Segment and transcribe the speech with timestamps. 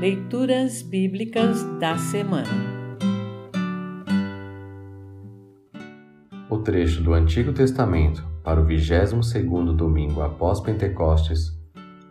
[0.00, 2.46] Leituras Bíblicas da Semana
[6.48, 11.52] O trecho do Antigo Testamento para o 22º domingo após Pentecostes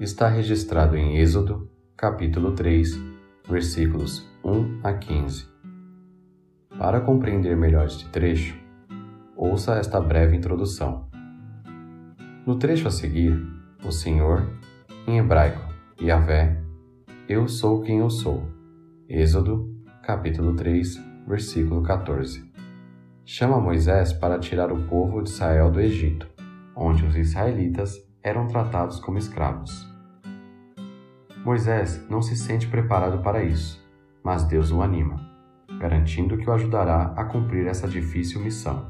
[0.02, 3.00] está registrado em Êxodo, capítulo 3,
[3.48, 5.48] versículos 1 a 15.
[6.78, 8.60] Para compreender melhor este trecho,
[9.34, 11.08] ouça esta breve introdução.
[12.46, 13.42] No trecho a seguir,
[13.86, 14.46] o Senhor,
[15.08, 15.62] em hebraico,
[16.02, 16.67] Yahvé,
[17.28, 18.48] eu sou quem eu sou.
[19.10, 19.70] Êxodo,
[20.02, 22.50] capítulo 3, versículo 14.
[23.26, 26.26] Chama Moisés para tirar o povo de Israel do Egito,
[26.74, 29.86] onde os israelitas eram tratados como escravos.
[31.44, 33.86] Moisés não se sente preparado para isso,
[34.24, 35.20] mas Deus o anima,
[35.82, 38.90] garantindo que o ajudará a cumprir essa difícil missão.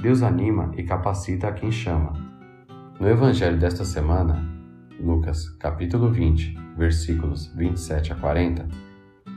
[0.00, 2.14] Deus anima e capacita a quem chama.
[2.98, 4.51] No evangelho desta semana,
[5.02, 8.68] Lucas, capítulo 20, versículos 27 a 40,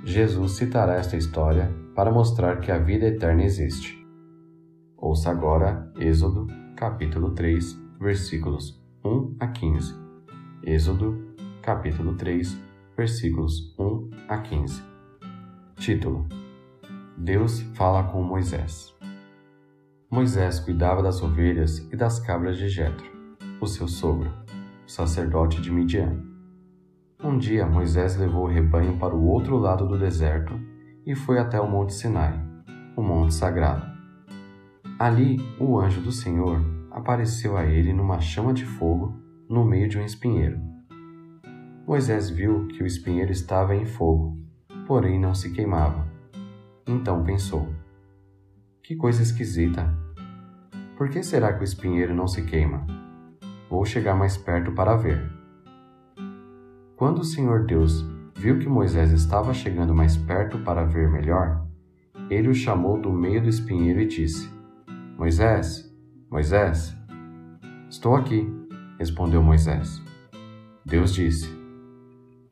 [0.03, 3.97] Jesus citará esta história para mostrar que a vida eterna existe.
[4.95, 9.95] Ouça agora Êxodo, capítulo 3, versículos 1 a 15.
[10.63, 12.61] Êxodo, capítulo 3,
[12.95, 14.83] versículos 1 a 15.
[15.77, 16.27] Título:
[17.17, 18.93] Deus fala com Moisés.
[20.11, 23.07] Moisés cuidava das ovelhas e das cabras de Jetro,
[23.59, 24.44] o seu sogro,
[24.87, 26.21] sacerdote de Midian.
[27.23, 30.53] Um dia Moisés levou o rebanho para o outro lado do deserto
[31.05, 32.39] e foi até o Monte Sinai,
[32.95, 33.85] o monte sagrado.
[34.99, 39.13] Ali, o anjo do Senhor apareceu a ele numa chama de fogo
[39.49, 40.59] no meio de um espinheiro.
[41.87, 44.37] Moisés viu que o espinheiro estava em fogo,
[44.87, 46.07] porém não se queimava.
[46.87, 47.67] Então pensou:
[48.81, 49.93] Que coisa esquisita!
[50.97, 53.04] Por que será que o espinheiro não se queima?
[53.85, 55.31] Vou chegar mais perto para ver.
[56.95, 58.03] Quando o Senhor Deus
[58.35, 61.63] viu que Moisés estava chegando mais perto para ver melhor,
[62.27, 64.51] ele o chamou do meio do espinheiro e disse:
[65.15, 65.95] Moisés,
[66.31, 66.97] Moisés.
[67.87, 68.51] Estou aqui,
[68.97, 70.01] respondeu Moisés.
[70.83, 71.47] Deus disse: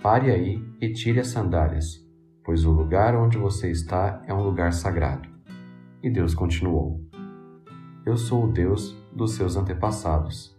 [0.04, 2.08] Pare aí e tire as sandálias,
[2.46, 5.28] pois o lugar onde você está é um lugar sagrado.
[6.04, 7.02] E Deus continuou:
[8.06, 10.53] Eu sou o Deus dos seus antepassados,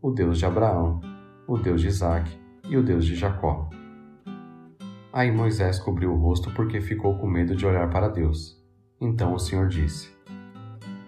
[0.00, 1.00] o Deus de Abraão,
[1.46, 2.38] o Deus de Isaque
[2.68, 3.68] e o Deus de Jacó.
[5.12, 8.62] Aí Moisés cobriu o rosto porque ficou com medo de olhar para Deus.
[9.00, 10.10] Então o Senhor disse: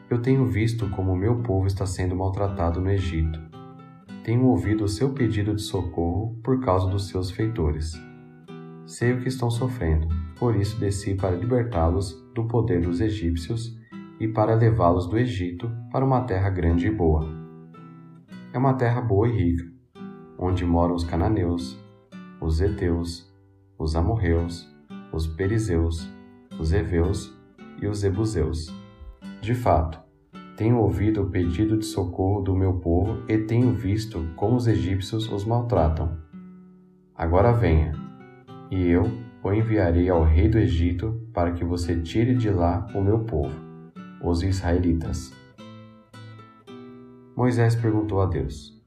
[0.09, 3.39] Eu tenho visto como o meu povo está sendo maltratado no Egito.
[4.25, 7.93] Tenho ouvido o seu pedido de socorro por causa dos seus feitores.
[8.87, 13.79] Sei o que estão sofrendo, por isso desci para libertá-los do poder dos egípcios
[14.19, 17.40] e para levá-los do Egito para uma terra grande e boa.
[18.53, 19.65] É uma terra boa e rica,
[20.37, 21.79] onde moram os cananeus,
[22.41, 23.33] os heteus,
[23.79, 24.69] os amorreus,
[25.13, 26.11] os perizeus,
[26.59, 27.33] os heveus
[27.81, 28.67] e os ebuseus.
[29.41, 30.01] De fato,
[30.57, 35.31] tenho ouvido o pedido de socorro do meu povo e tenho visto como os egípcios
[35.31, 36.19] os maltratam.
[37.15, 37.93] Agora venha,
[38.69, 39.05] e eu
[39.45, 43.55] o enviarei ao rei do Egito para que você tire de lá o meu povo,
[44.21, 45.40] os israelitas.
[47.41, 48.79] Moisés perguntou a Deus: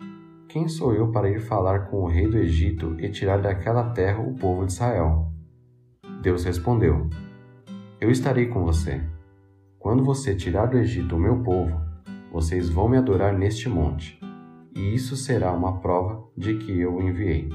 [0.48, 4.20] quem sou eu para ir falar com o rei do Egito e tirar daquela terra
[4.20, 5.34] o povo de Israel?
[6.22, 7.10] Deus respondeu:
[8.00, 9.02] Eu estarei com você.
[9.80, 11.82] Quando você tirar do Egito o meu povo,
[12.32, 14.20] vocês vão me adorar neste monte,
[14.76, 17.50] e isso será uma prova de que eu o enviei.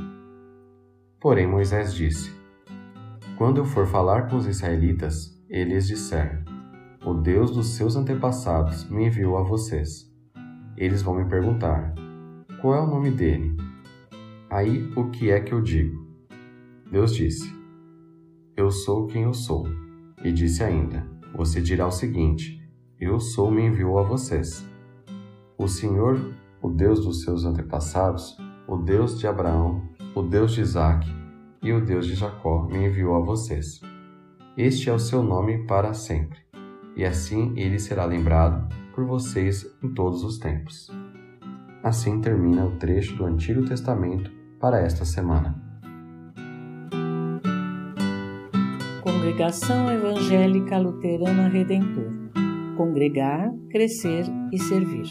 [1.20, 2.34] Porém, Moisés disse:
[3.37, 6.42] Quando eu for falar com os israelitas, eles disseram:
[7.06, 10.07] O Deus dos seus antepassados me enviou a vocês.
[10.78, 11.93] Eles vão me perguntar:
[12.61, 13.56] qual é o nome dele?
[14.49, 16.06] Aí o que é que eu digo?
[16.89, 17.53] Deus disse:
[18.56, 19.67] Eu sou quem eu sou.
[20.22, 22.62] E disse ainda: Você dirá o seguinte:
[22.99, 24.65] Eu sou me enviou a vocês.
[25.59, 28.38] O Senhor, o Deus dos seus antepassados,
[28.69, 29.83] o Deus de Abraão,
[30.15, 31.12] o Deus de Isaque
[31.61, 33.81] e o Deus de Jacó me enviou a vocês.
[34.56, 36.38] Este é o seu nome para sempre,
[36.94, 40.91] e assim ele será lembrado por vocês em todos os tempos.
[41.85, 44.29] Assim termina o trecho do Antigo Testamento
[44.59, 45.55] para esta semana.
[49.00, 52.11] Congregação Evangélica Luterana Redentor
[52.77, 55.09] Congregar, Crescer e Servir.